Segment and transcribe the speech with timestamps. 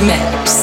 [0.00, 0.57] the mix.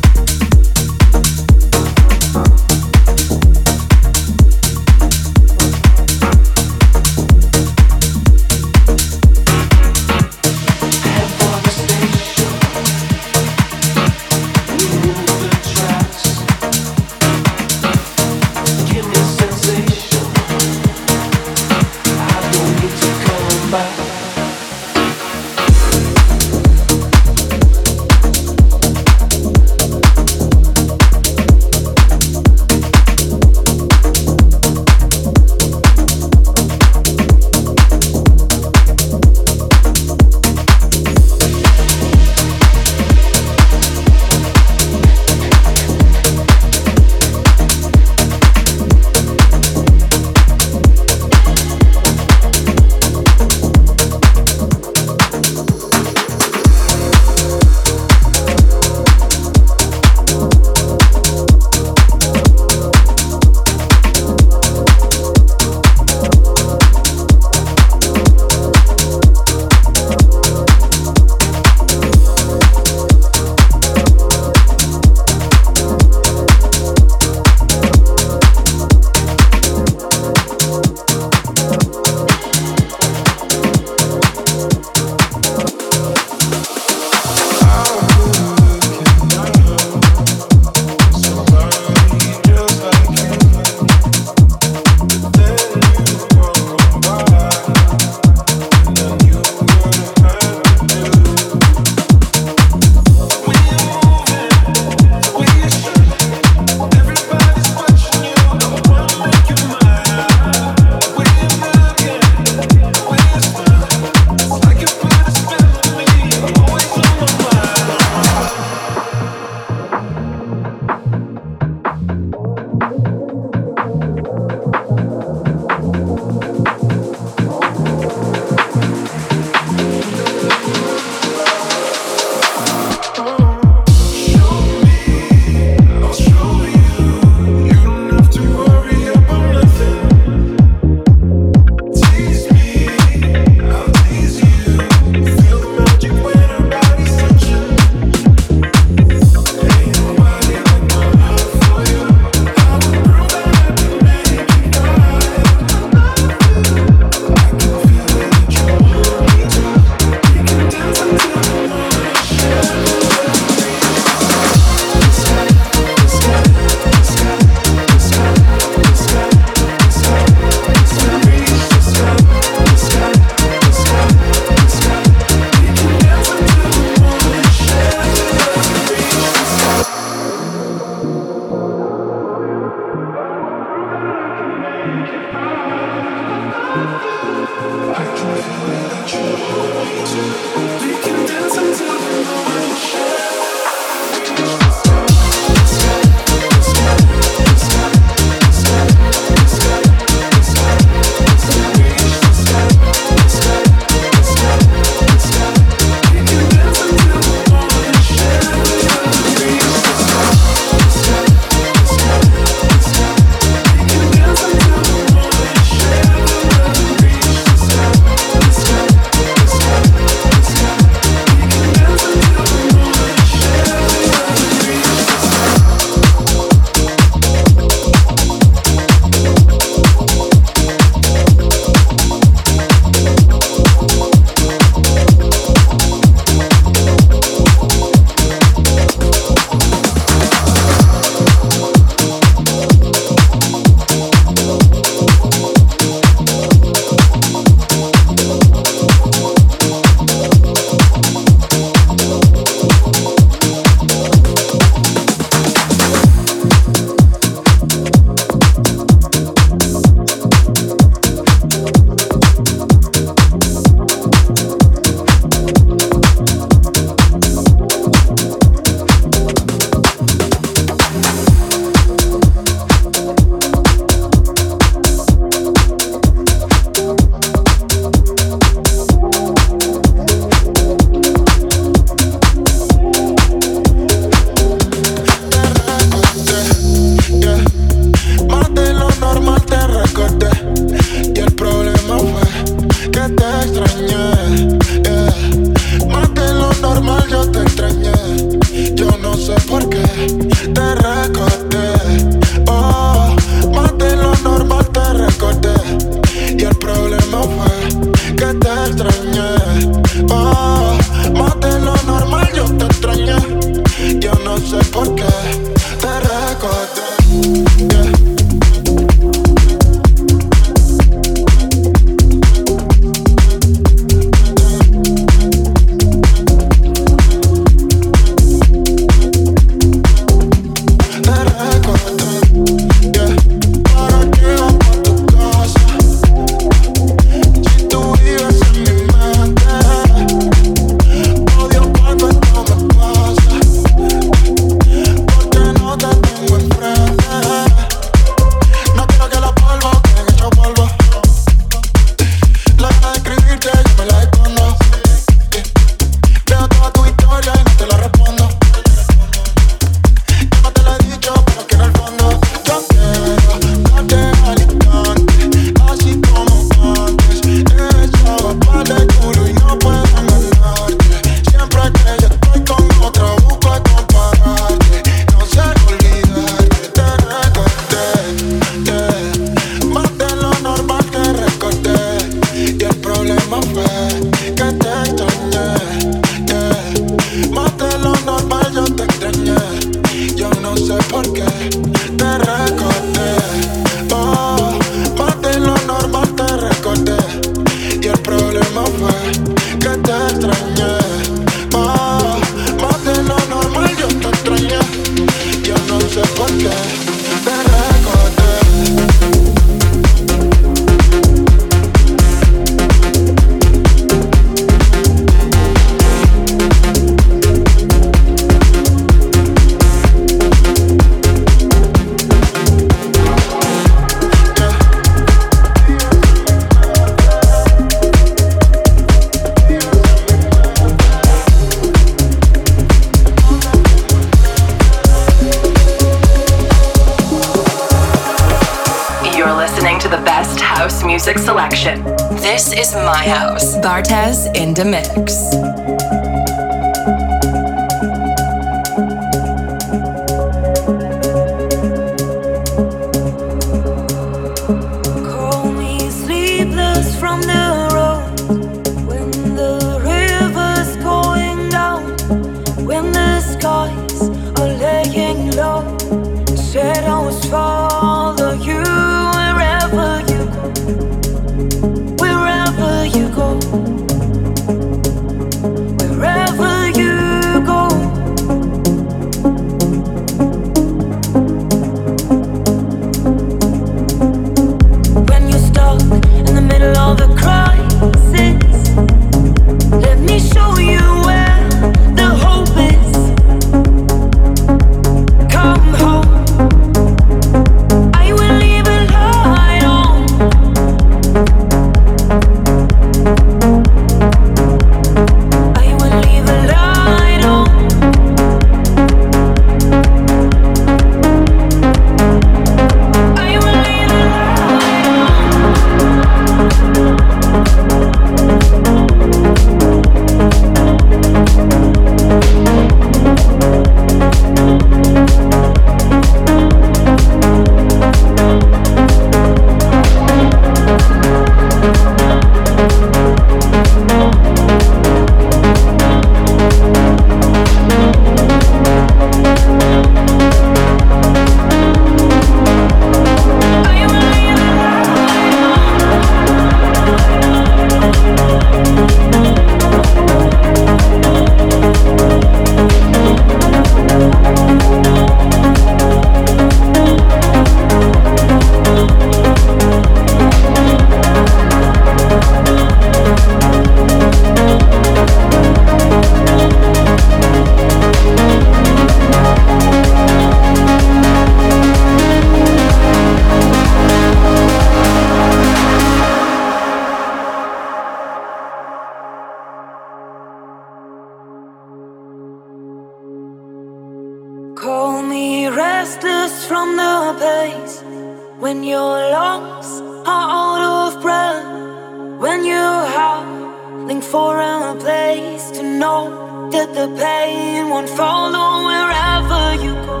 [588.38, 590.62] when your lungs are out
[590.94, 598.66] of breath, when you're howling for a place to know that the pain won't follow
[598.68, 600.00] wherever you go,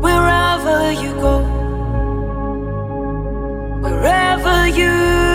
[0.00, 1.36] wherever you go,
[3.82, 5.27] wherever you.